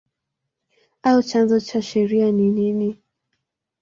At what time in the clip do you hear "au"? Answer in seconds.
1.09-1.21